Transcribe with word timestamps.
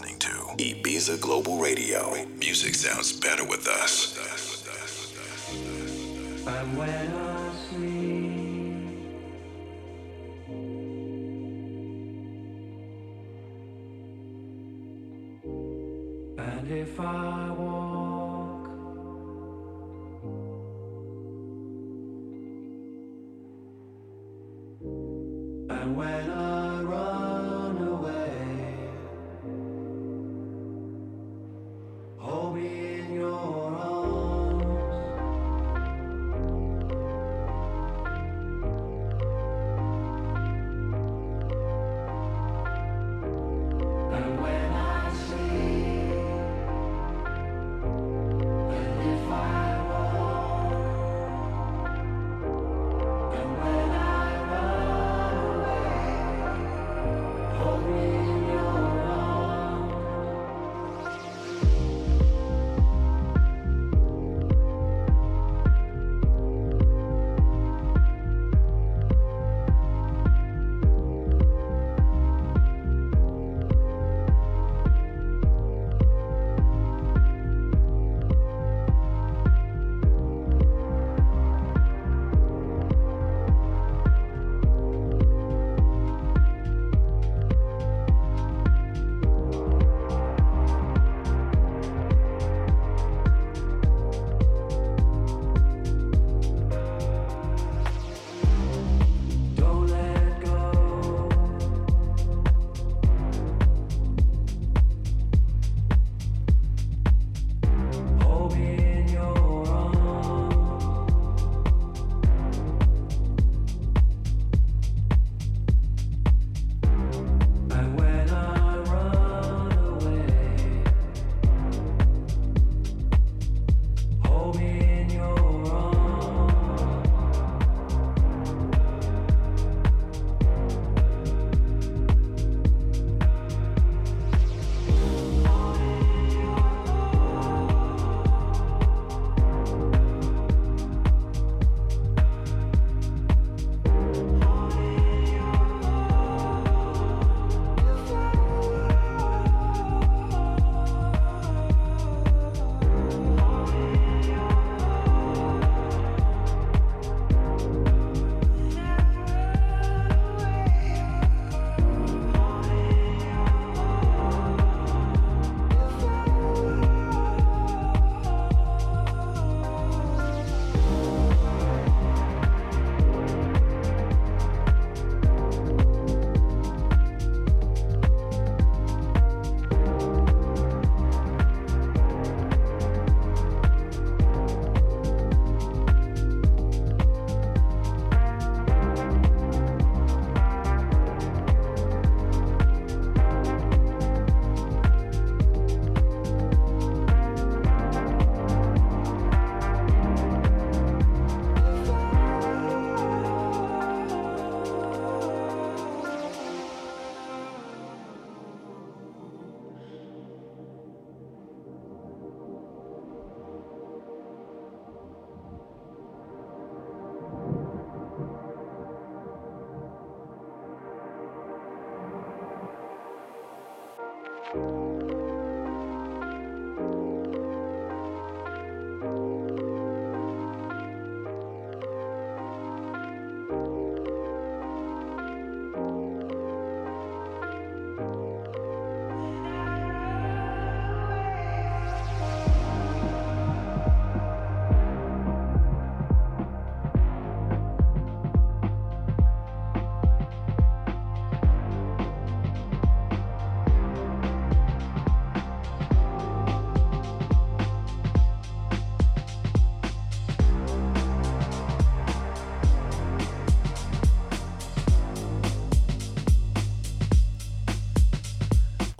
Ibiza 0.00 1.20
Global 1.20 1.58
Radio. 1.58 2.14
Music 2.38 2.74
sounds 2.74 3.12
better 3.12 3.44
with 3.44 3.66
us. 3.66 4.16
And 6.46 6.78
when 6.78 7.12
I 7.14 7.52
sleep, 7.68 9.08
and 16.38 16.70
if 16.70 17.00
I 17.00 17.50
walk, 17.50 17.77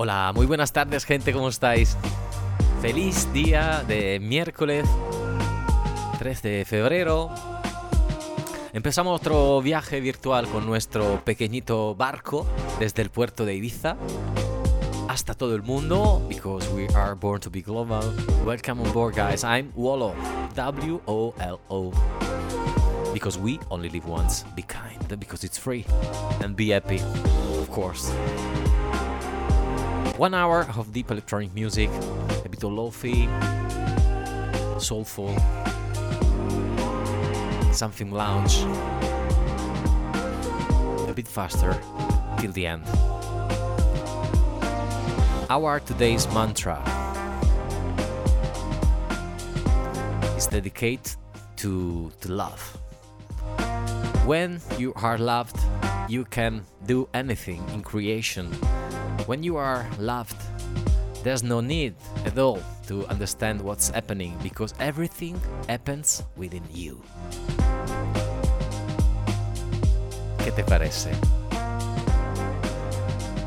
Hola, 0.08 0.32
muy 0.34 0.46
buenas 0.46 0.72
tardes 0.72 1.04
gente, 1.04 1.34
¿cómo 1.34 1.50
estáis? 1.50 1.94
Feliz 2.80 3.30
día 3.34 3.84
de 3.86 4.18
miércoles 4.18 4.88
3 6.18 6.40
de 6.40 6.64
febrero. 6.64 7.30
Empezamos 8.72 9.20
otro 9.20 9.60
viaje 9.60 10.00
virtual 10.00 10.48
con 10.48 10.64
nuestro 10.64 11.22
pequeñito 11.26 11.94
barco 11.94 12.46
desde 12.78 13.02
el 13.02 13.10
puerto 13.10 13.44
de 13.44 13.56
Ibiza 13.56 13.98
hasta 15.08 15.34
todo 15.34 15.54
el 15.54 15.62
mundo 15.62 16.24
because 16.26 16.66
we 16.70 16.86
are 16.94 17.12
born 17.12 17.38
to 17.38 17.50
be 17.50 17.60
global. 17.60 18.00
Welcome 18.46 18.80
on 18.80 18.90
board 18.94 19.14
guys. 19.14 19.44
I'm 19.44 19.70
Wolo. 19.76 20.14
W 20.54 21.02
O 21.04 21.34
L 21.38 21.60
O. 21.68 21.92
Because 23.12 23.38
we 23.38 23.60
only 23.68 23.90
live 23.90 24.08
once. 24.08 24.46
Be 24.56 24.62
kind 24.62 25.20
because 25.20 25.44
it's 25.44 25.58
free 25.58 25.84
and 26.42 26.56
be 26.56 26.70
happy. 26.70 27.02
Of 27.60 27.68
course. 27.70 28.10
One 30.18 30.34
hour 30.34 30.66
of 30.76 30.92
deep 30.92 31.12
electronic 31.12 31.54
music, 31.54 31.88
a 32.44 32.48
bit 32.48 32.64
of 32.64 32.72
lofi, 32.72 33.30
soulful, 34.82 35.30
something 37.72 38.10
lounge, 38.10 38.64
a 41.08 41.12
bit 41.14 41.28
faster 41.28 41.80
till 42.40 42.50
the 42.50 42.66
end. 42.66 42.82
Our 45.48 45.78
today's 45.78 46.26
mantra 46.34 46.82
is 50.36 50.48
dedicated 50.48 51.14
to, 51.58 52.10
to 52.22 52.32
love. 52.32 52.60
When 54.26 54.60
you 54.78 54.92
are 54.96 55.16
loved, 55.16 55.60
you 56.08 56.24
can 56.24 56.64
do 56.86 57.08
anything 57.14 57.62
in 57.72 57.82
creation 57.82 58.50
when 59.26 59.42
you 59.42 59.56
are 59.56 59.86
loved, 59.98 60.36
there's 61.22 61.42
no 61.42 61.60
need 61.60 61.94
at 62.24 62.38
all 62.38 62.60
to 62.86 63.06
understand 63.08 63.60
what's 63.60 63.90
happening 63.90 64.36
because 64.42 64.74
everything 64.80 65.36
happens 65.68 66.24
within 66.36 66.64
you. 66.72 67.00
¿Qué 70.44 70.52
te 70.52 70.64
parece? 70.64 71.10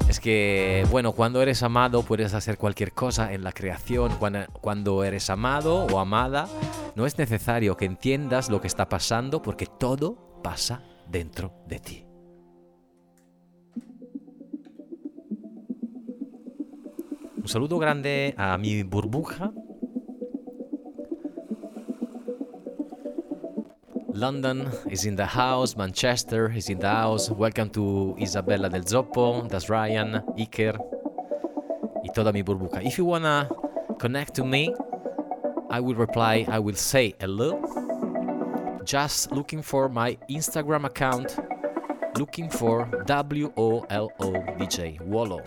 Es 0.07 0.19
que, 0.19 0.85
bueno, 0.91 1.13
cuando 1.13 1.41
eres 1.41 1.63
amado 1.63 2.03
puedes 2.03 2.33
hacer 2.33 2.57
cualquier 2.57 2.91
cosa 2.91 3.31
en 3.33 3.43
la 3.43 3.53
creación. 3.53 4.11
Cuando, 4.61 5.03
eres 5.05 5.29
amado 5.29 5.85
o 5.85 5.99
amada, 5.99 6.49
no 6.95 7.05
es 7.05 7.17
necesario 7.17 7.77
que 7.77 7.85
entiendas 7.85 8.49
lo 8.49 8.59
que 8.59 8.67
está 8.67 8.89
pasando 8.89 9.41
porque 9.41 9.65
todo 9.65 10.41
pasa 10.43 10.83
dentro 11.07 11.53
de 11.65 11.79
ti. 11.79 12.10
Un 17.41 17.47
saludo 17.47 17.79
grande 17.79 18.35
a 18.37 18.55
mi 18.55 18.83
burbuja. 18.83 19.51
London 24.13 24.69
is 24.91 25.05
in 25.05 25.15
the 25.15 25.25
house, 25.25 25.75
Manchester 25.75 26.51
is 26.55 26.69
in 26.69 26.77
the 26.77 26.87
house. 26.87 27.31
Welcome 27.31 27.71
to 27.71 28.15
Isabella 28.21 28.69
del 28.69 28.83
Zoppo, 28.83 29.49
that's 29.49 29.69
Ryan, 29.69 30.21
Iker, 30.37 30.77
y 32.03 32.09
toda 32.13 32.31
mi 32.31 32.43
burbuja. 32.43 32.85
If 32.85 32.99
you 32.99 33.05
wanna 33.05 33.49
connect 33.97 34.35
to 34.35 34.45
me, 34.45 34.75
I 35.71 35.79
will 35.79 35.95
reply, 35.95 36.45
I 36.47 36.59
will 36.59 36.75
say 36.75 37.15
hello. 37.19 37.57
Just 38.85 39.31
looking 39.31 39.63
for 39.63 39.89
my 39.89 40.15
Instagram 40.29 40.85
account, 40.85 41.39
looking 42.19 42.51
for 42.51 42.85
W 43.07 43.51
O 43.57 43.83
L 43.89 44.11
O 44.19 44.31
DJ, 44.59 45.01
Wallow 45.01 45.41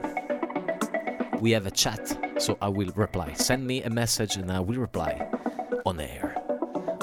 we 1.44 1.50
have 1.50 1.66
a 1.66 1.70
chat, 1.70 2.00
so 2.38 2.56
I 2.62 2.70
will 2.70 2.90
reply. 2.94 3.34
Send 3.34 3.66
me 3.66 3.82
a 3.82 3.90
message 3.90 4.36
and 4.36 4.50
I 4.50 4.60
will 4.60 4.78
reply 4.78 5.28
on 5.84 6.00
air. 6.00 6.42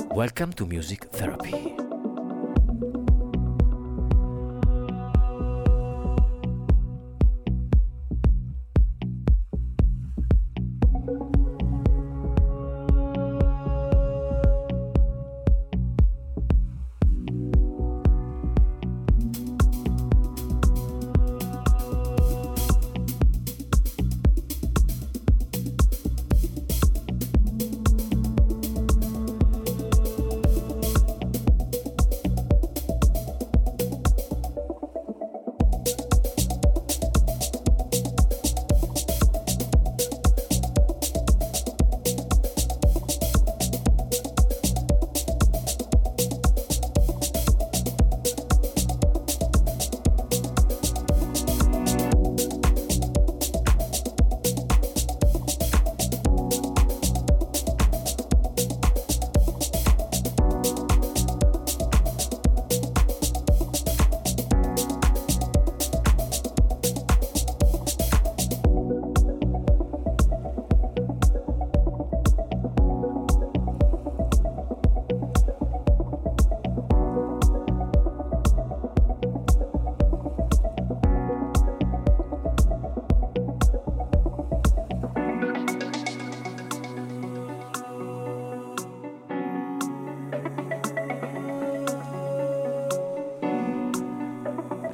Welcome 0.09 0.51
to 0.53 0.65
Music 0.65 1.03
Therapy. 1.11 1.80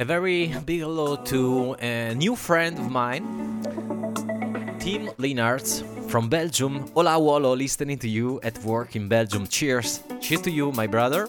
Very 0.06 0.54
big 0.66 0.82
hello 0.82 1.16
to 1.16 1.76
a 1.82 2.14
new 2.16 2.36
friend 2.36 2.78
of 2.78 2.90
mine, 2.90 3.26
Tim 4.80 5.08
Linarts 5.18 5.84
from 6.08 6.30
Belgium. 6.30 6.86
Hola, 6.94 7.18
Wolo, 7.18 7.56
listening 7.56 7.98
to 7.98 8.08
you 8.08 8.40
at 8.44 8.64
work 8.64 8.96
in 8.96 9.08
Belgium. 9.08 9.48
Cheers. 9.48 10.04
Cheers 10.22 10.42
to 10.44 10.52
you, 10.52 10.72
my 10.72 10.88
brother. 10.88 11.28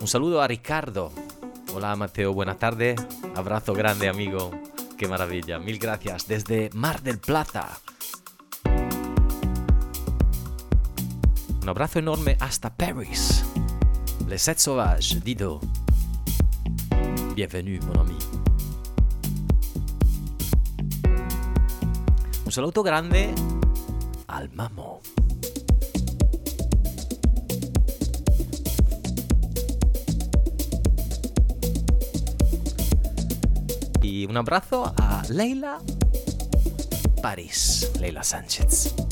Un 0.00 0.06
saludo 0.06 0.40
a 0.40 0.48
Ricardo. 0.48 1.12
Hola, 1.74 1.96
Mateo, 1.96 2.32
buena 2.32 2.54
tarde. 2.54 2.96
Abrazo 3.34 3.74
grande, 3.74 4.08
amigo. 4.08 4.50
Qué 4.96 5.06
maravilla. 5.06 5.58
Mil 5.58 5.78
gracias. 5.78 6.26
Desde 6.26 6.70
Mar 6.72 7.02
del 7.02 7.18
Plata. 7.18 7.78
Un 11.60 11.68
abrazo 11.68 11.98
enorme 11.98 12.36
hasta 12.40 12.74
Paris. 12.74 13.44
Les 14.28 14.38
7 14.38 14.58
sauvages, 14.58 15.22
Dido. 15.22 15.60
Bienvenue, 17.36 17.78
mon 17.86 18.00
ami. 18.00 18.18
Un 22.44 22.50
saludo 22.50 22.82
grande 22.82 23.32
al 24.26 24.50
Mamo. 24.52 25.00
Y 34.02 34.26
un 34.26 34.36
abrazo 34.36 34.92
a 34.96 35.22
Leila 35.28 35.78
París, 37.22 37.92
Leila 38.00 38.24
Sánchez. 38.24 39.05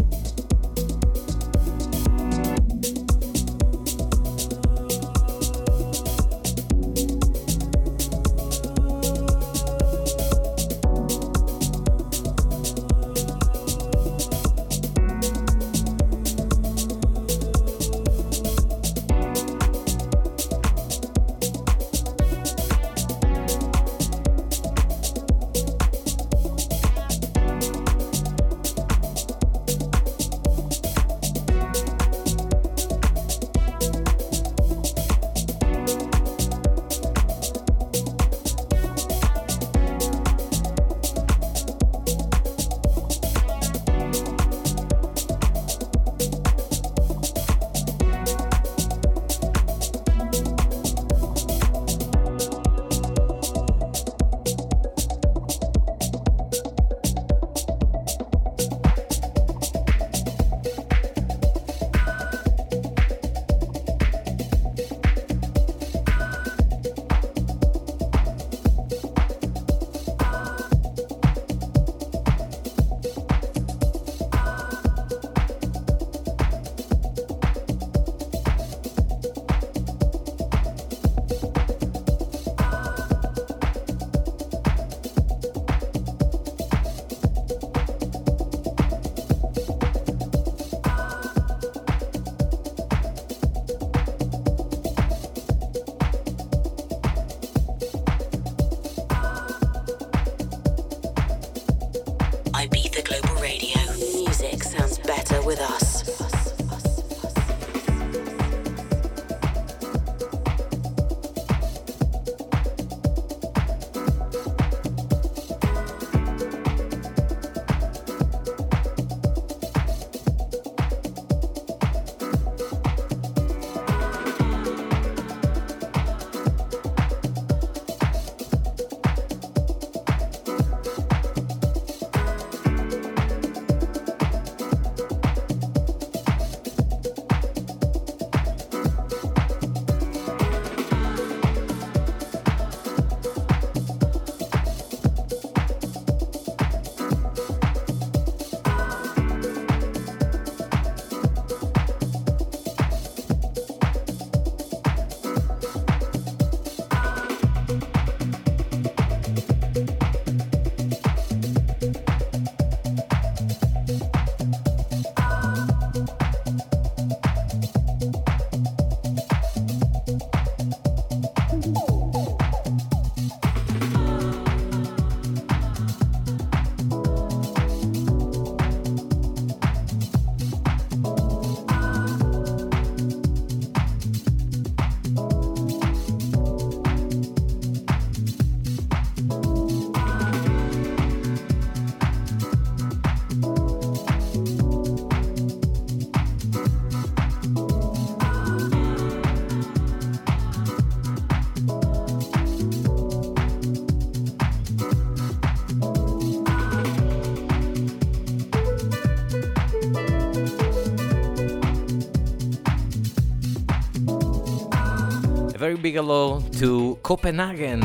Very 215.84 215.92
big 215.92 215.96
hello 215.96 216.42
to 216.58 216.98
Copenhagen. 217.02 217.80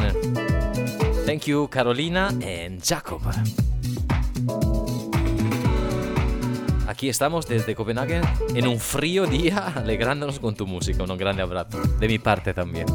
Thank 1.26 1.48
you, 1.48 1.68
Carolina 1.68 2.30
and 2.30 2.82
Jacob. 2.82 3.22
Aquí 6.88 7.10
estamos 7.10 7.48
desde 7.48 7.76
Copenhague 7.76 8.22
en 8.56 8.68
un 8.68 8.80
frío 8.80 9.26
día 9.26 9.68
alegrándonos 9.76 10.40
con 10.40 10.56
tu 10.56 10.66
música. 10.66 11.04
Un 11.04 11.18
grande 11.18 11.42
abrazo. 11.42 11.82
De 12.00 12.08
mi 12.08 12.20
parte 12.20 12.54
también. 12.54 12.86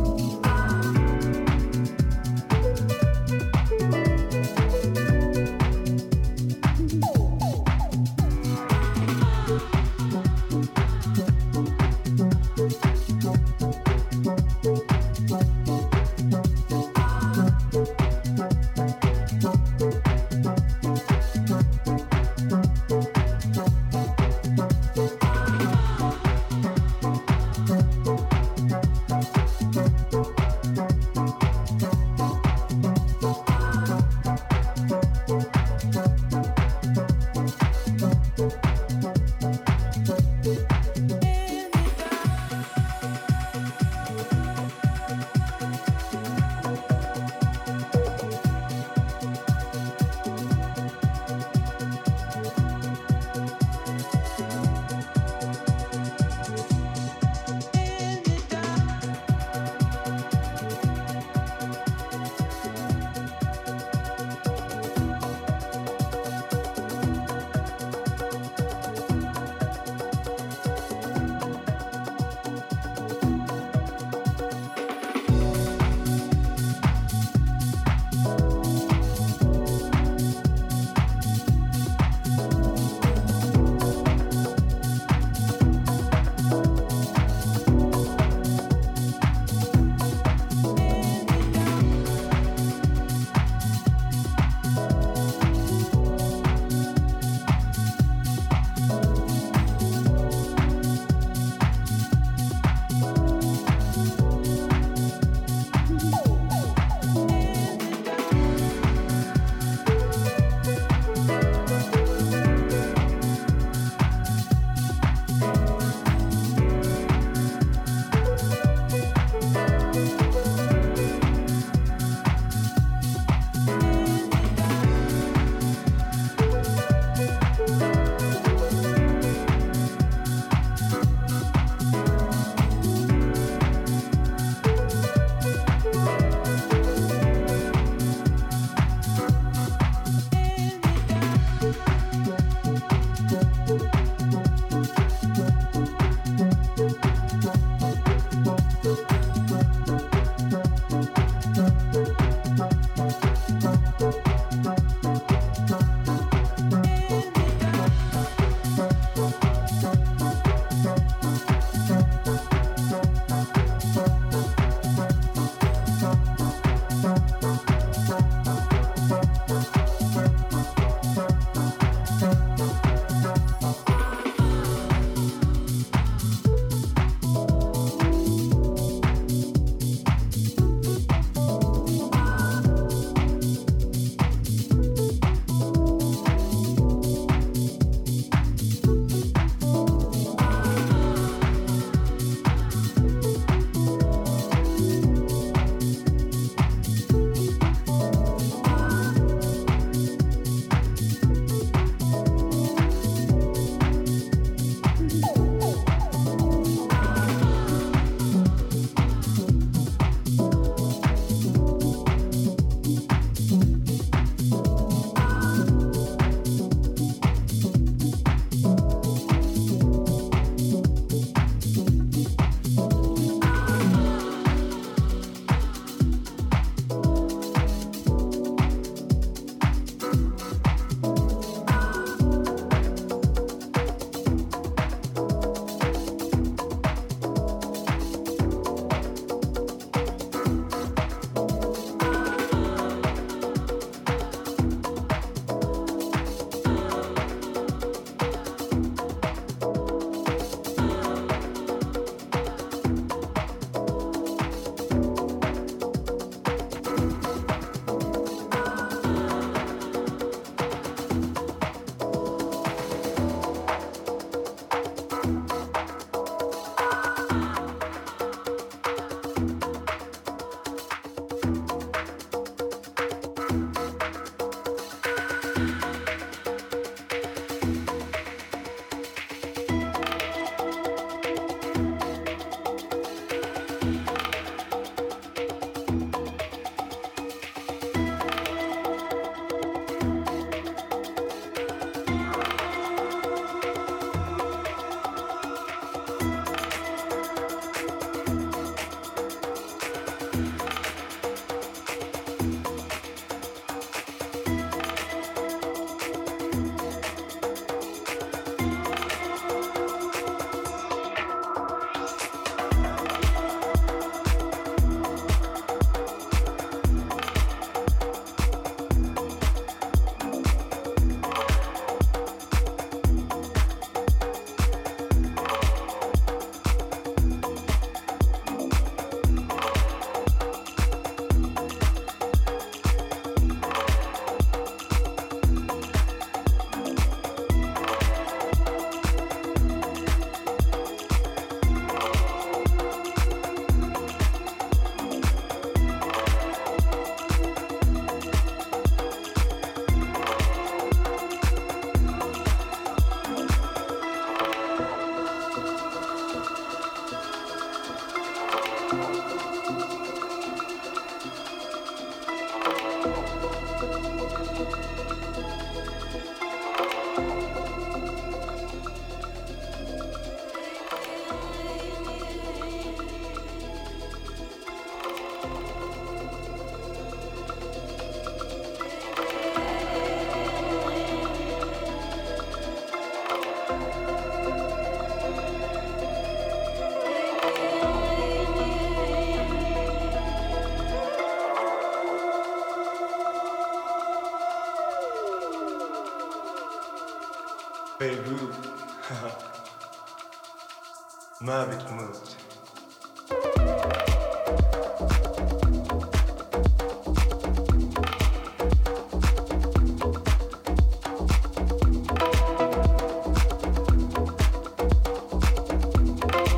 Mavit 401.45 401.85
moved. 401.93 402.41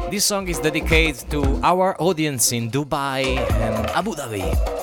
This 0.08 0.24
song 0.24 0.46
is 0.46 0.60
dedicated 0.60 1.28
to 1.34 1.42
our 1.64 2.00
audience 2.00 2.52
in 2.52 2.70
Dubai 2.70 3.42
and 3.58 3.90
Abu 3.90 4.14
Dhabi. 4.14 4.75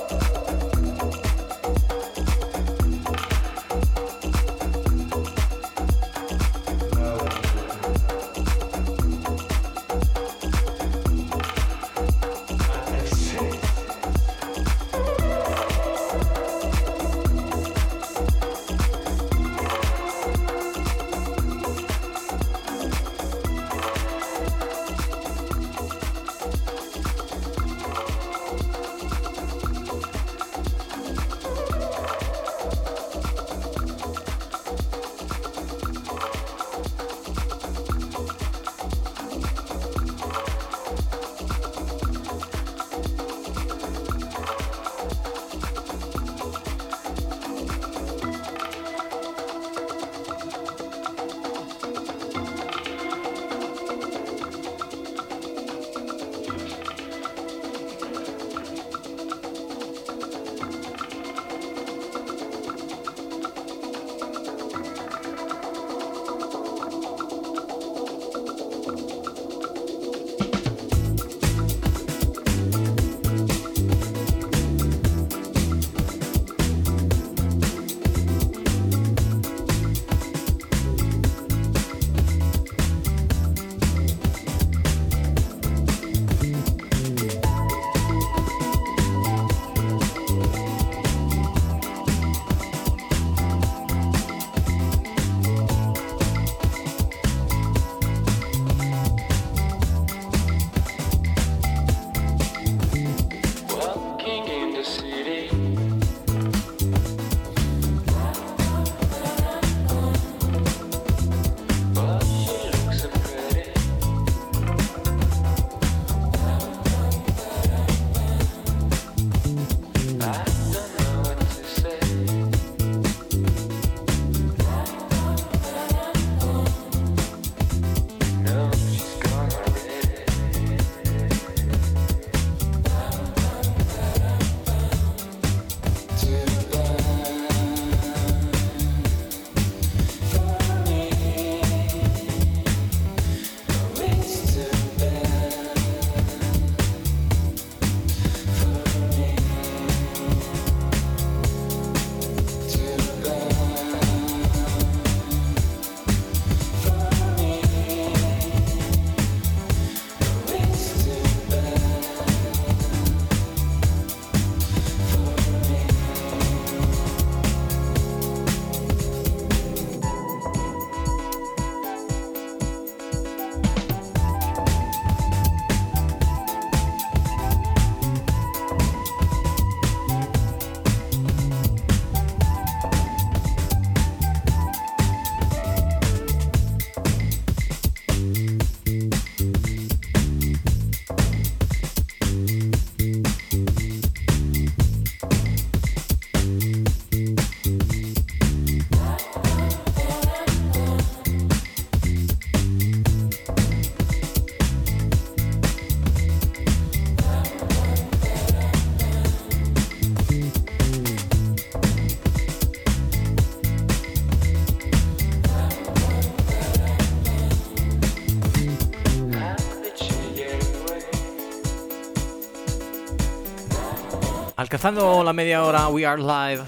Alcanzando 224.56 225.24
la 225.24 225.34
media 225.34 225.64
hora, 225.64 225.88
we 225.90 226.06
are 226.06 226.22
live 226.22 226.64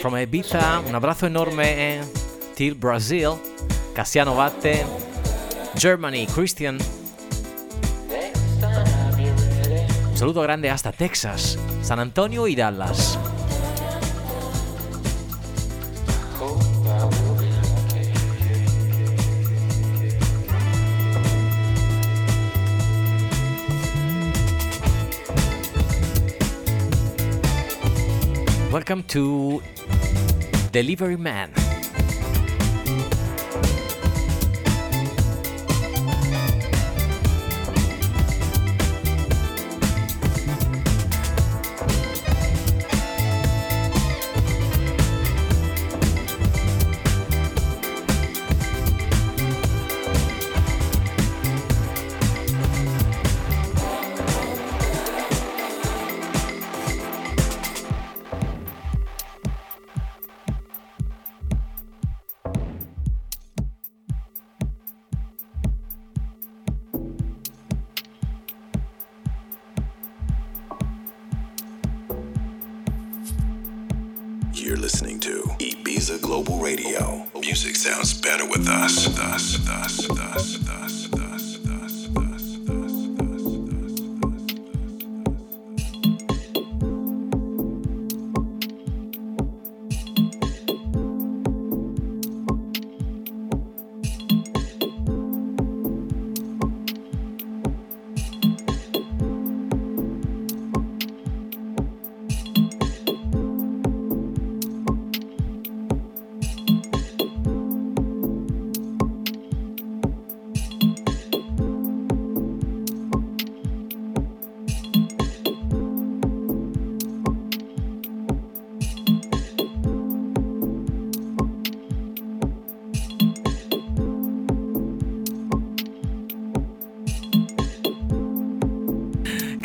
from 0.00 0.16
Ibiza. 0.16 0.80
Un 0.86 0.94
abrazo 0.94 1.26
enorme 1.26 2.00
till 2.54 2.76
Brazil. 2.76 3.40
Cassiano 3.94 4.36
Batte. 4.36 4.86
Germany, 5.74 6.26
Christian. 6.32 6.78
Un 10.08 10.16
saludo 10.16 10.42
grande 10.42 10.70
hasta 10.70 10.92
Texas, 10.92 11.58
San 11.82 11.98
Antonio 11.98 12.46
y 12.46 12.54
Dallas. 12.54 13.17
Welcome 28.78 29.02
to 29.08 29.60
Delivery 30.70 31.16
Man. 31.16 31.67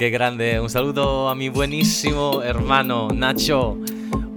Qué 0.04 0.10
grande. 0.10 0.60
Un 0.60 0.70
saludo 0.70 1.30
a 1.30 1.34
mi 1.34 1.48
buenísimo 1.48 2.44
hermano 2.44 3.08
Nacho. 3.08 3.78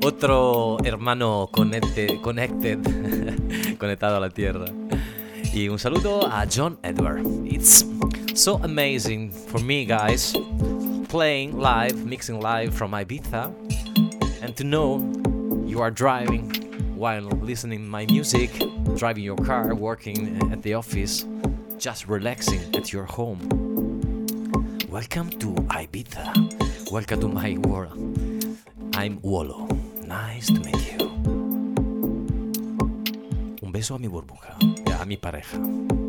Otro 0.00 0.76
hermano 0.84 1.48
connected, 1.50 2.20
connected 2.20 2.78
conectado 3.76 4.18
a 4.18 4.20
la 4.20 4.30
tierra. 4.30 4.66
Y 5.52 5.68
un 5.68 5.80
saludo 5.80 6.24
a 6.24 6.46
John 6.46 6.78
Edward. 6.84 7.26
It's 7.44 7.84
so 8.32 8.60
amazing 8.62 9.32
for 9.32 9.60
me, 9.60 9.84
guys, 9.84 10.34
playing 11.08 11.58
live, 11.58 11.96
mixing 12.06 12.38
live 12.38 12.72
from 12.72 12.92
Ibiza, 12.92 13.52
and 14.42 14.54
to 14.54 14.62
know 14.62 15.02
you 15.66 15.80
are 15.80 15.90
driving 15.90 16.48
while 16.94 17.22
listening 17.42 17.88
my 17.88 18.06
music, 18.06 18.52
driving 18.94 19.24
your 19.24 19.38
car, 19.44 19.74
working 19.74 20.40
at 20.52 20.62
the 20.62 20.74
office, 20.74 21.26
just 21.76 22.06
relaxing 22.06 22.60
at 22.76 22.92
your 22.92 23.06
home. 23.06 23.65
Welcome 24.96 25.28
to 25.44 25.52
Ibiza. 25.76 26.32
Welcome 26.90 27.20
to 27.20 27.28
my 27.28 27.58
world. 27.68 28.00
I'm 28.96 29.20
Wolo. 29.20 29.68
Nice 30.06 30.46
to 30.46 30.58
meet 30.64 30.80
you. 30.88 31.04
Un 33.60 33.72
beso 33.72 33.96
a 33.96 33.98
mi 33.98 34.08
burbuja, 34.08 34.56
a 34.98 35.04
mi 35.04 35.18
pareja. 35.18 36.05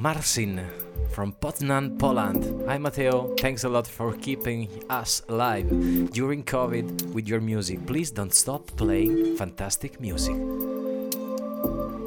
Marcin 0.00 0.64
from 1.10 1.34
Poznan, 1.42 1.98
Poland. 1.98 2.64
Hi 2.66 2.78
Mateo, 2.78 3.34
thanks 3.36 3.64
a 3.64 3.68
lot 3.68 3.86
for 3.86 4.14
keeping 4.14 4.66
us 4.88 5.20
alive 5.28 5.68
during 6.12 6.42
COVID 6.42 7.12
with 7.12 7.28
your 7.28 7.42
music. 7.42 7.84
Please 7.86 8.10
don't 8.10 8.32
stop 8.32 8.66
playing 8.78 9.36
fantastic 9.36 10.00
music. 10.00 10.36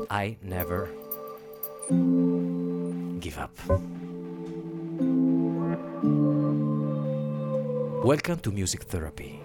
I 0.09 0.37
never 0.41 0.89
give 3.19 3.37
up. 3.37 3.53
Welcome 8.03 8.39
to 8.39 8.51
Music 8.51 8.81
Therapy. 8.89 9.39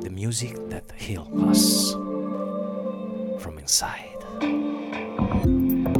The 0.00 0.10
music 0.10 0.56
that 0.70 0.90
heals 0.96 1.28
us 1.42 1.92
from 3.42 3.58
inside 3.58 4.75
you 5.44 5.95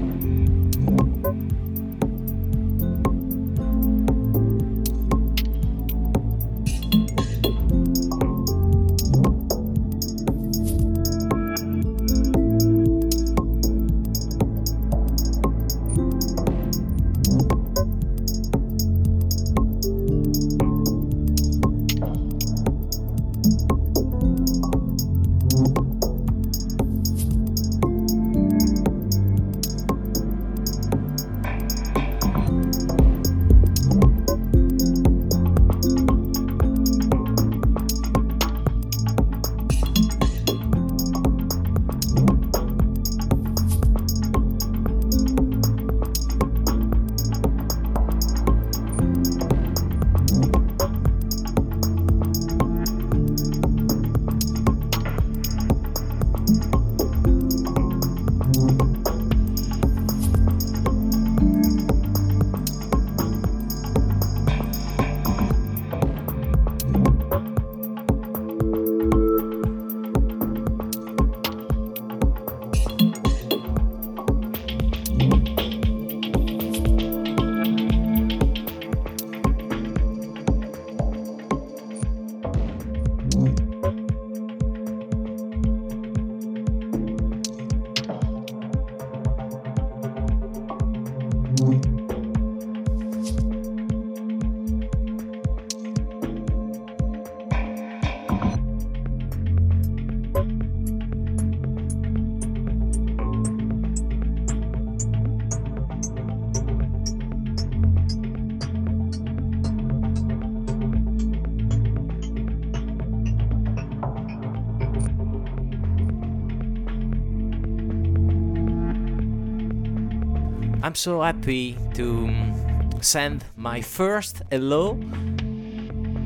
so 120.97 121.21
happy 121.21 121.77
to 121.95 122.27
um, 122.27 122.91
send 123.03 123.45
my 123.57 123.83
first 123.83 124.43
hello 124.51 124.99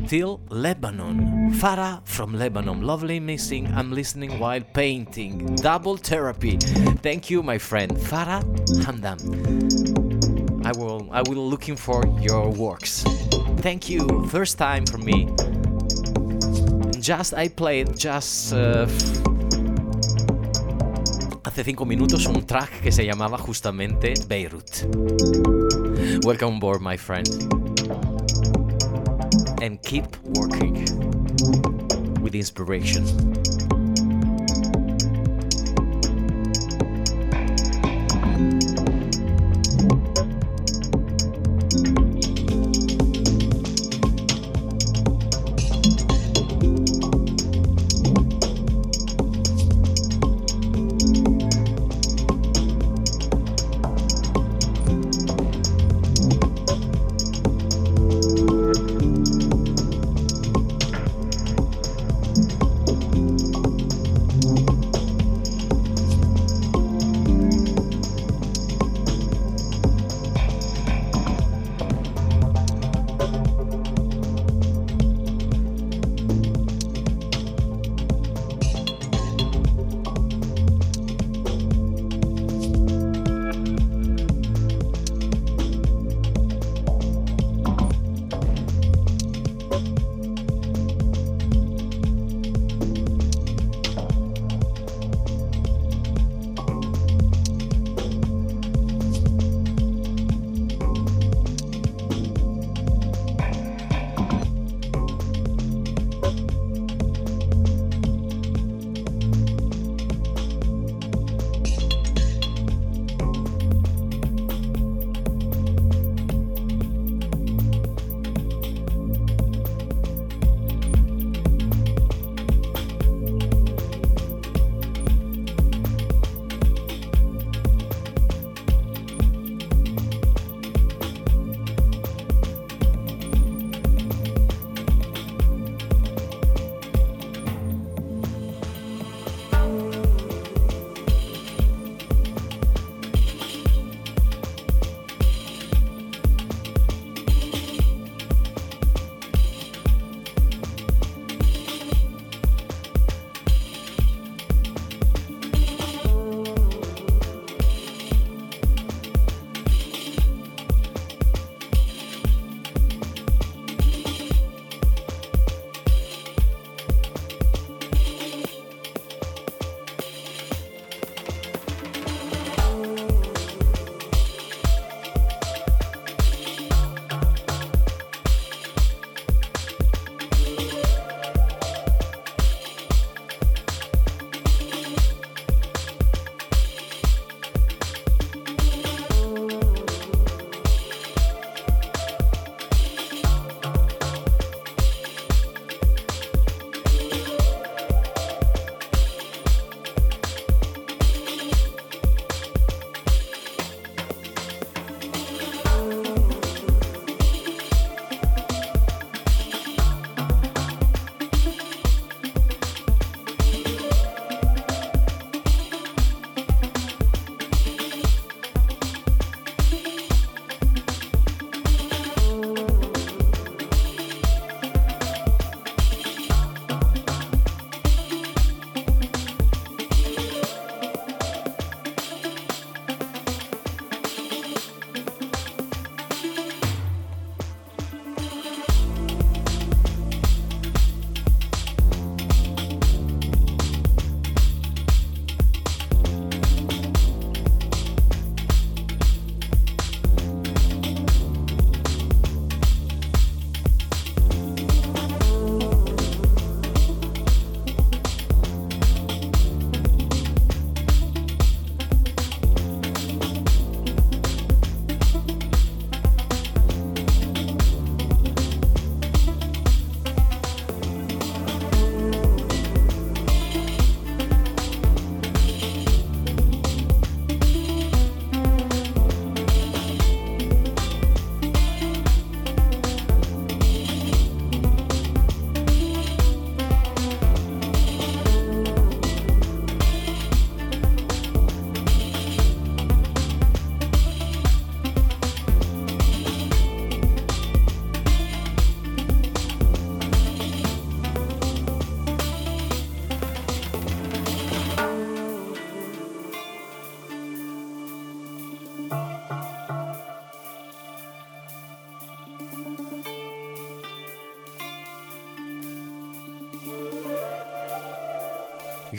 till 0.06 0.40
Lebanon. 0.48 1.50
Farah 1.54 2.06
from 2.06 2.34
Lebanon. 2.34 2.82
Lovely 2.82 3.18
missing. 3.18 3.66
I'm 3.74 3.90
listening 3.92 4.38
while 4.38 4.60
painting. 4.60 5.56
Double 5.56 5.96
therapy. 5.96 6.56
Thank 7.02 7.30
you, 7.30 7.42
my 7.42 7.58
friend. 7.58 7.90
Farah 7.90 8.42
Hamdan. 8.84 9.18
I 10.64 10.72
will 10.78 11.08
I 11.10 11.22
will 11.22 11.48
looking 11.48 11.76
for 11.76 12.06
your 12.20 12.50
works. 12.50 13.02
Thank 13.58 13.90
you. 13.90 14.06
First 14.28 14.56
time 14.56 14.86
for 14.86 14.98
me. 14.98 15.28
Just 17.00 17.34
I 17.34 17.48
played 17.48 17.98
just 17.98 18.52
uh, 18.52 18.86
hace 21.50 21.64
cinco 21.64 21.84
minutos 21.84 22.26
un 22.26 22.46
track 22.46 22.80
que 22.80 22.92
se 22.92 23.04
llamaba 23.04 23.36
justamente 23.36 24.14
Beirut. 24.28 24.86
Welcome 26.24 26.58
aboard, 26.58 26.80
my 26.80 26.96
friend. 26.96 27.28
And 29.60 29.82
keep 29.82 30.04
working 30.36 30.84
with 32.22 32.36
inspiration. 32.36 33.04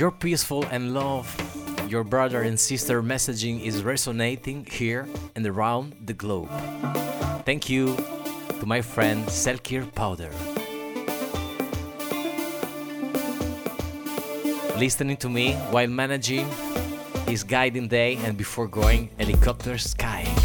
Your 0.01 0.09
peaceful 0.09 0.65
and 0.71 0.95
love, 0.95 1.29
your 1.87 2.03
brother 2.03 2.41
and 2.41 2.59
sister 2.59 3.03
messaging 3.03 3.61
is 3.61 3.83
resonating 3.83 4.65
here 4.65 5.07
and 5.35 5.45
around 5.45 5.93
the 6.03 6.13
globe. 6.13 6.49
Thank 7.45 7.69
you 7.69 7.95
to 8.59 8.65
my 8.65 8.81
friend 8.81 9.27
Selkir 9.27 9.85
Powder. 9.93 10.31
Listening 14.79 15.17
to 15.17 15.29
me 15.29 15.53
while 15.69 15.85
managing 15.85 16.49
his 17.27 17.43
guiding 17.43 17.87
day 17.87 18.15
and 18.25 18.35
before 18.35 18.67
going 18.67 19.11
helicopter 19.19 19.77
skying. 19.77 20.35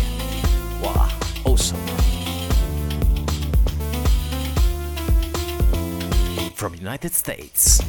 Wow, 0.82 1.08
awesome. 1.46 1.80
From 6.52 6.74
United 6.74 7.14
States. 7.14 7.80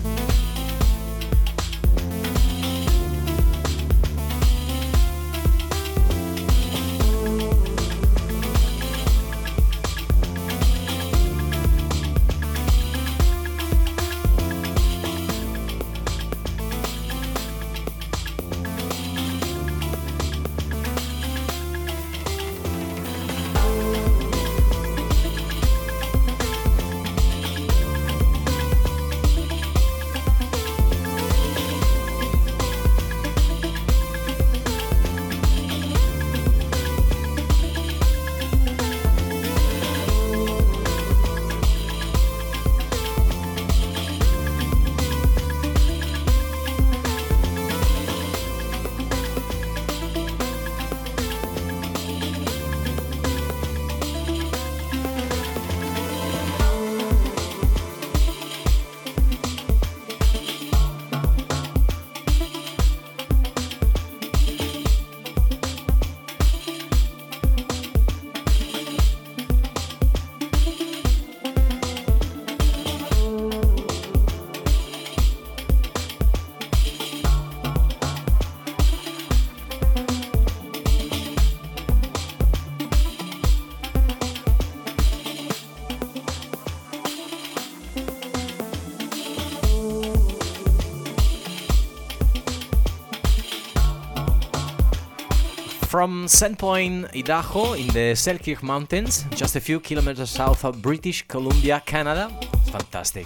From 95.98 96.28
Sandpoint, 96.28 97.10
Idaho, 97.16 97.74
in 97.74 97.88
the 97.88 98.16
Selkirk 98.16 98.62
Mountains, 98.62 99.26
just 99.36 99.56
a 99.56 99.60
few 99.60 99.80
kilometers 99.80 100.30
south 100.30 100.64
of 100.64 100.80
British 100.80 101.26
Columbia, 101.26 101.82
Canada. 101.84 102.30
Fantastic. 102.72 103.26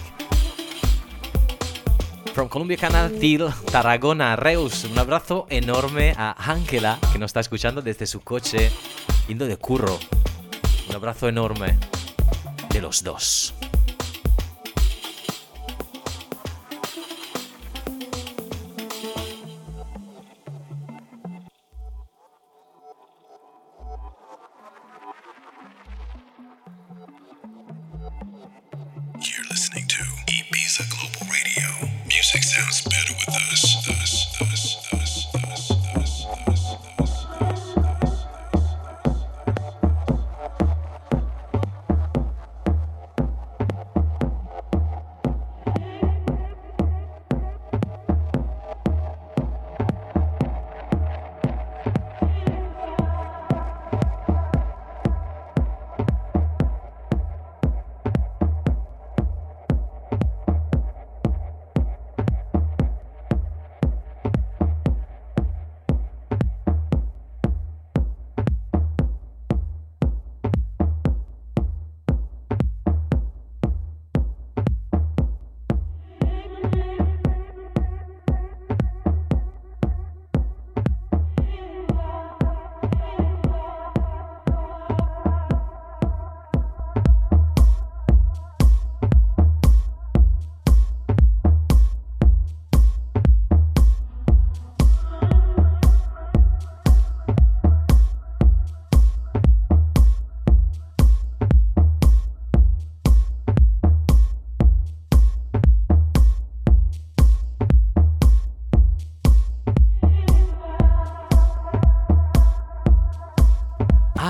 From 2.32 2.48
Columbia, 2.48 2.78
Canada 2.78 3.10
till 3.20 3.52
Tarragona, 3.70 4.36
Reus. 4.36 4.84
Un 4.84 4.98
abrazo 4.98 5.46
enorme 5.50 6.14
a 6.16 6.34
Ángela, 6.50 6.98
que 7.12 7.18
nos 7.18 7.28
está 7.28 7.40
escuchando 7.40 7.82
desde 7.82 8.06
su 8.06 8.20
coche, 8.20 8.70
yendo 9.28 9.46
de 9.46 9.58
curro. 9.58 9.98
Un 10.88 10.94
abrazo 10.94 11.28
enorme 11.28 11.78
de 12.70 12.80
los 12.80 13.04
dos. 13.04 13.52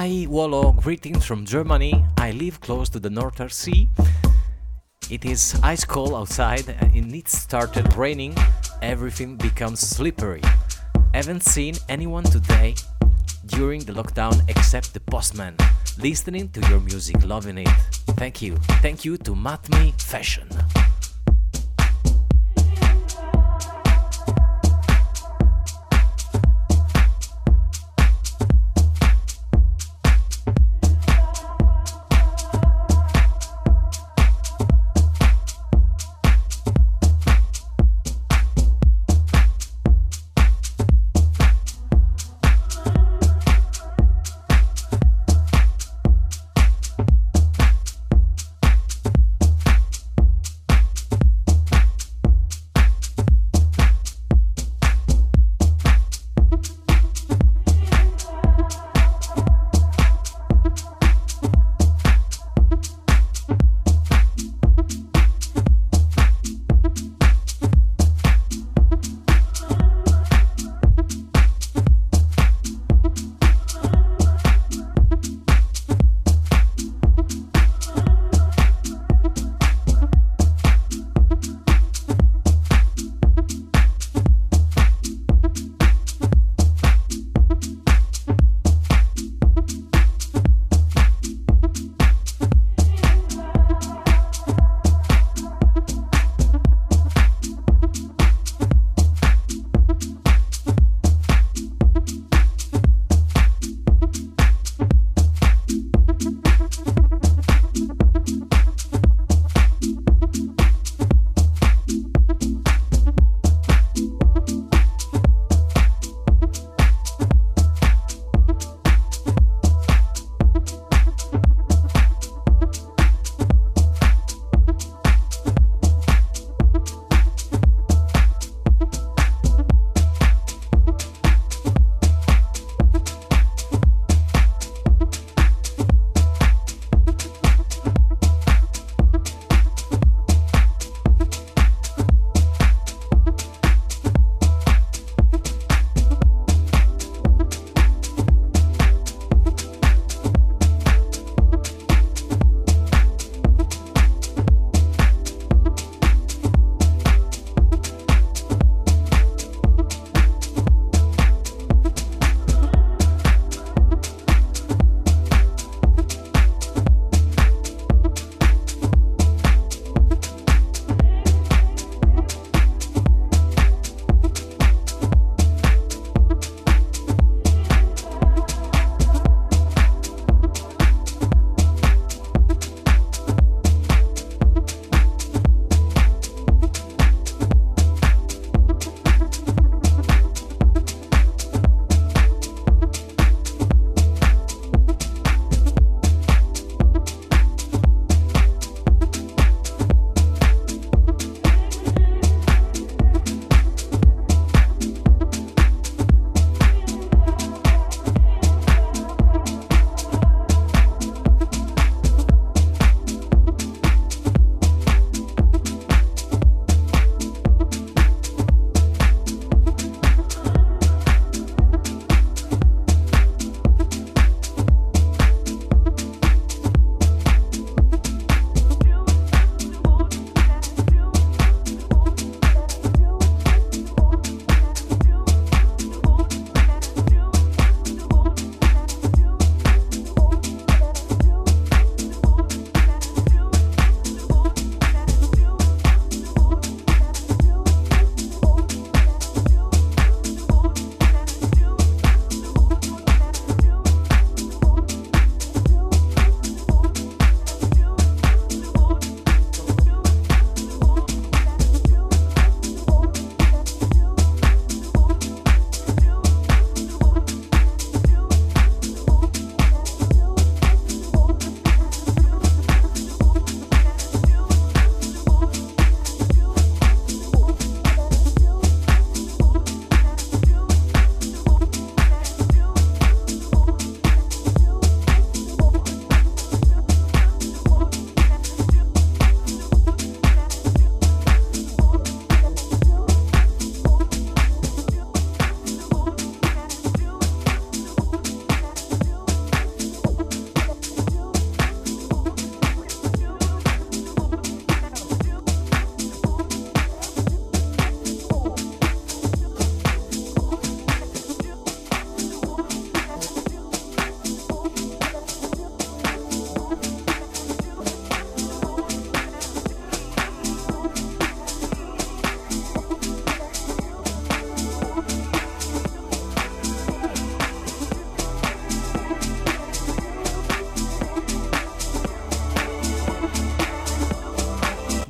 Hi, 0.03 0.27
Wallo, 0.29 0.73
greetings 0.73 1.25
from 1.25 1.47
Germany. 1.47 2.05
I 2.19 2.33
live 2.33 2.61
close 2.61 2.89
to 2.89 2.99
the 2.99 3.09
North 3.09 3.41
Sea. 3.53 3.89
It 5.09 5.25
is 5.25 5.57
ice 5.63 5.85
cold 5.85 6.13
outside 6.13 6.69
and 6.81 7.15
it 7.15 7.29
started 7.29 7.95
raining. 7.95 8.35
Everything 8.83 9.37
becomes 9.37 9.79
slippery. 9.79 10.43
Haven't 11.15 11.45
seen 11.45 11.77
anyone 11.89 12.25
today 12.25 12.75
during 13.47 13.85
the 13.85 13.93
lockdown 13.93 14.43
except 14.51 14.93
the 14.93 14.99
postman. 14.99 15.55
Listening 15.99 16.49
to 16.49 16.61
your 16.69 16.81
music, 16.81 17.25
loving 17.25 17.59
it. 17.59 17.69
Thank 18.19 18.43
you. 18.43 18.57
Thank 18.83 19.05
you 19.05 19.17
to 19.19 19.37
Matme 19.37 19.95
Fashion. 20.03 20.49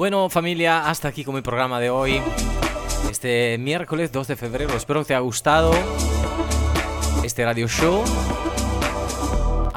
Bueno, 0.03 0.29
familia, 0.29 0.91
hasta 0.91 1.07
aquí 1.07 1.23
con 1.23 1.37
mi 1.37 1.43
programa 1.43 1.79
de 1.79 1.89
hoy. 1.89 2.21
Este 3.09 3.57
miércoles 3.57 4.11
2 4.11 4.27
de 4.27 4.35
febrero. 4.35 4.75
Espero 4.75 4.99
que 4.99 5.07
te 5.07 5.15
haya 5.15 5.21
gustado 5.21 5.71
este 7.23 7.45
radio 7.45 7.69
show. 7.69 8.03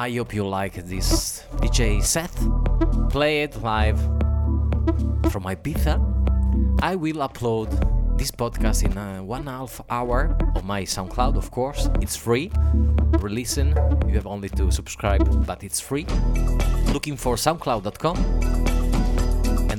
I 0.03 0.17
hope 0.17 0.35
you 0.35 0.49
like 0.49 0.81
this 0.81 1.45
DJ 1.61 2.01
set. 2.01 2.31
Play 3.11 3.43
it 3.43 3.53
live 3.57 3.99
from 5.29 5.43
my 5.43 5.55
pizza. 5.55 6.01
I 6.81 6.95
will 6.95 7.21
upload 7.21 7.69
this 8.17 8.31
podcast 8.31 8.83
in 8.83 8.97
a 8.97 9.21
one 9.21 9.45
half 9.45 9.79
hour 9.91 10.35
of 10.55 10.63
my 10.63 10.87
SoundCloud, 10.87 11.37
of 11.37 11.51
course. 11.51 11.87
It's 12.01 12.15
free. 12.15 12.51
Releasing, 13.19 13.75
you 14.07 14.15
have 14.15 14.25
only 14.25 14.49
to 14.57 14.71
subscribe, 14.71 15.45
but 15.45 15.63
it's 15.63 15.79
free. 15.79 16.07
Looking 16.91 17.15
for 17.15 17.35
SoundCloud.com 17.35 18.54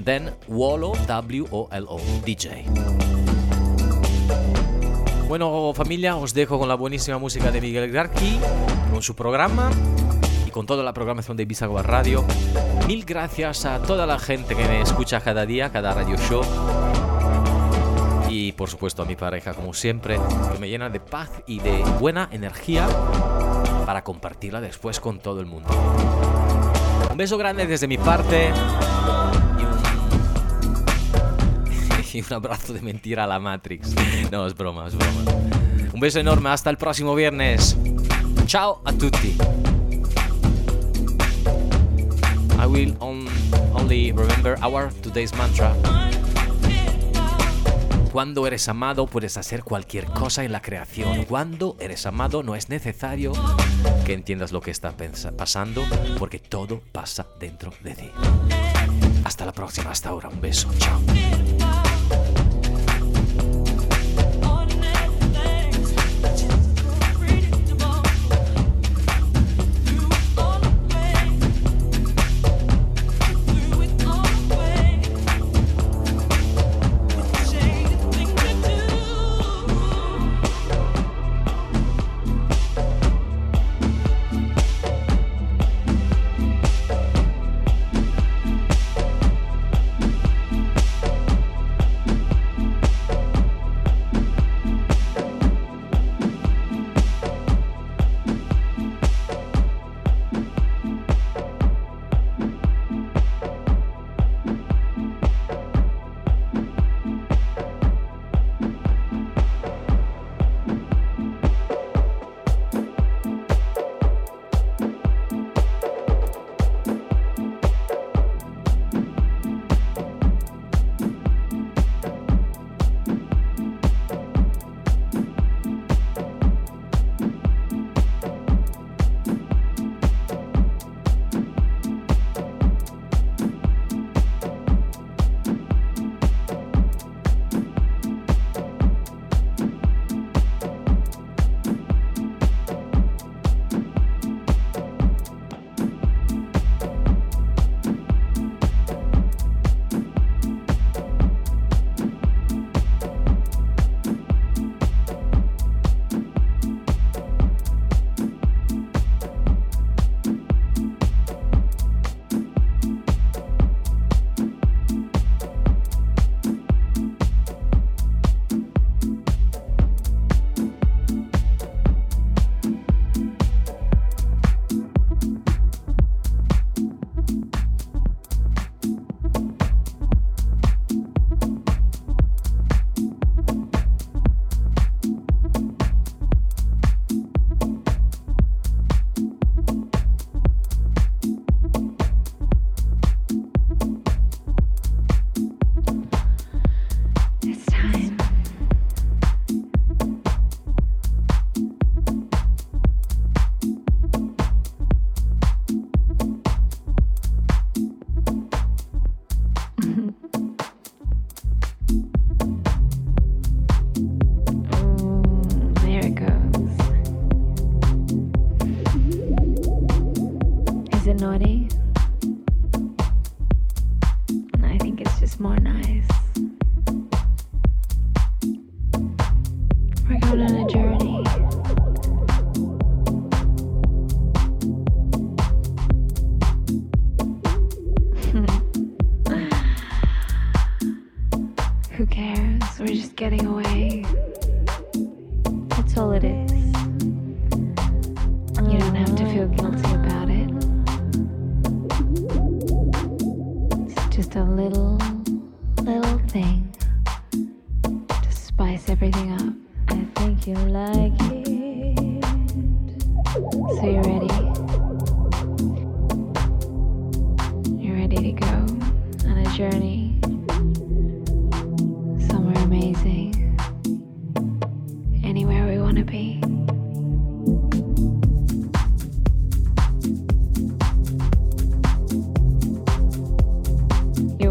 then 0.07 0.31
Wolo 0.47 0.93
W 1.07 1.47
O 1.51 1.69
L 1.71 1.87
O 1.89 2.01
DJ. 2.25 2.65
Bueno, 5.29 5.73
familia, 5.75 6.17
os 6.17 6.33
dejo 6.33 6.59
con 6.59 6.69
la 6.69 6.77
buenísima 6.77 7.19
música 7.19 7.51
de 7.51 7.61
Miguel 7.61 7.91
Garqui, 7.91 8.39
con 8.93 9.03
su 9.03 9.17
programa 9.17 9.71
y 10.47 10.51
con 10.51 10.65
toda 10.65 10.85
la 10.85 10.95
programación 10.95 11.37
de 11.37 11.43
Ibiza 11.43 11.67
Radio. 11.83 12.25
Mil 12.87 13.05
gracias 13.05 13.65
a 13.67 13.83
toda 13.83 14.07
la 14.07 14.21
gente 14.21 14.55
que 14.55 14.65
me 14.65 14.81
escucha 14.81 15.21
cada 15.21 15.45
día, 15.45 15.73
cada 15.73 15.93
radio 15.93 16.17
show. 16.17 16.43
Y 18.31 18.53
por 18.53 18.71
supuesto 18.71 19.03
a 19.03 19.05
mi 19.07 19.17
pareja, 19.17 19.55
como 19.55 19.75
siempre, 19.75 20.21
que 20.53 20.59
me 20.61 20.69
llena 20.69 20.89
de 20.89 21.01
paz 21.01 21.31
y 21.49 21.59
de 21.59 21.83
buena 21.99 22.29
energía 22.31 22.87
para 23.85 24.05
compartirla 24.05 24.61
después 24.61 25.01
con 25.01 25.19
todo 25.19 25.41
el 25.41 25.47
mundo. 25.47 25.69
Un 27.11 27.17
beso 27.17 27.37
grande 27.37 27.67
desde 27.67 27.89
mi 27.89 27.99
parte 27.99 28.53
y 32.17 32.21
un 32.21 32.33
abrazo 32.33 32.73
de 32.73 32.81
mentira 32.81 33.25
a 33.25 33.27
la 33.27 33.39
Matrix. 33.39 33.95
No, 34.33 34.47
es 34.47 34.55
broma, 34.55 34.87
es 34.87 34.95
broma. 34.95 35.21
Un 35.93 36.01
beso 36.01 36.19
enorme, 36.19 36.49
hasta 36.49 36.71
el 36.71 36.79
próximo 36.79 37.15
viernes. 37.15 37.77
Ciao 38.47 38.81
a 38.85 38.93
tutti. 38.93 39.37
I 42.59 42.67
will 42.67 42.97
on, 43.01 43.27
only 43.75 44.13
remember 44.13 44.57
our 44.65 44.91
today's 45.03 45.35
mantra. 45.37 45.75
Cuando 48.13 48.47
eres 48.47 48.67
amado 48.69 49.07
puedes 49.07 49.37
hacer 49.37 49.63
cualquier 49.63 50.07
cosa 50.07 50.43
en 50.43 50.53
la 50.53 50.63
creación. 50.63 51.25
Cuando 51.25 51.77
eres 51.81 52.07
amado 52.07 52.43
no 52.43 52.57
es 52.57 52.71
necesario 52.71 53.33
que 54.07 54.15
entiendas 54.15 54.53
lo 54.53 54.63
que 54.63 54.71
está 54.71 54.95
pasando 55.37 55.85
porque 56.19 56.39
todo 56.39 56.81
pasa 56.93 57.27
dentro 57.39 57.73
de 57.83 57.95
ti. 57.95 58.11
Hasta 59.23 59.45
la 59.45 59.53
próxima, 59.53 59.91
hasta 59.91 60.09
ahora. 60.09 60.31
Un 60.31 60.41
beso. 60.41 60.71
Chao. 60.79 61.56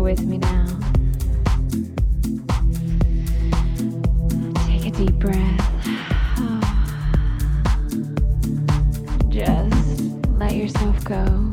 with 0.06 0.24
me 0.24 0.38
now. 0.38 0.66
Take 4.68 4.86
a 4.86 4.92
deep 4.92 5.16
breath. 5.16 5.90
Just 9.30 10.04
let 10.38 10.54
yourself 10.54 11.04
go. 11.04 11.50